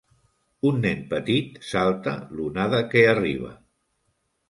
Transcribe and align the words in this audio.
Un 0.69 0.81
nen 0.85 1.03
petit 1.11 1.61
salta 1.73 2.17
l'onada 2.39 2.83
que 2.91 3.07
arriba. 3.15 3.57